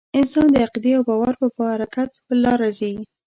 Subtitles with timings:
[0.19, 2.93] انسان د عقیدې او باور په برکت په لاره ځي.